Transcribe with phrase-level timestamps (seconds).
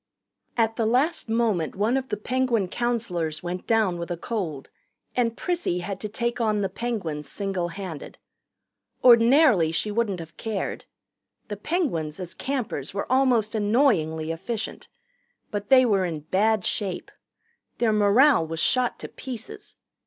[0.57, 4.67] At the last moment one of the Penguin counselors went down with a cold,
[5.15, 8.17] and Prissy had to take on the Penguins single handed.
[9.03, 10.85] Ordinarily she wouldn't have cared.
[11.49, 14.87] The Penguins, as campers, were almost annoyingly efficient.
[15.51, 17.11] But they were in bad shape.
[17.77, 19.75] Their morale was shot to pieces.